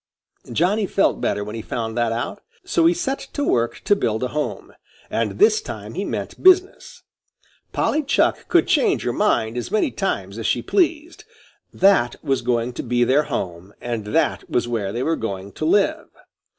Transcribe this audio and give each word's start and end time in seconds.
Johnny 0.51 0.87
felt 0.87 1.21
better 1.21 1.43
when 1.43 1.53
he 1.53 1.61
found 1.61 1.95
that 1.95 2.11
out. 2.11 2.41
So 2.65 2.87
he 2.87 2.93
set 2.95 3.19
to 3.33 3.43
work 3.43 3.83
to 3.85 3.95
build 3.95 4.23
a 4.23 4.29
home, 4.29 4.73
and 5.11 5.37
this 5.37 5.61
time 5.61 5.93
he 5.93 6.03
meant 6.03 6.41
business. 6.41 7.03
Polly 7.71 8.01
Chuck 8.01 8.47
could 8.49 8.65
change 8.65 9.03
her 9.03 9.13
mind 9.13 9.57
as 9.57 9.69
many 9.69 9.91
times 9.91 10.39
as 10.39 10.47
she 10.47 10.63
pleased; 10.63 11.23
that 11.71 12.15
was 12.23 12.41
going 12.41 12.73
to 12.73 12.81
be 12.81 13.03
their 13.03 13.25
home 13.25 13.75
and 13.79 14.05
that 14.05 14.49
was 14.49 14.67
where 14.67 14.91
they 14.91 15.03
were 15.03 15.15
going 15.15 15.51
to 15.51 15.65
live. 15.65 16.07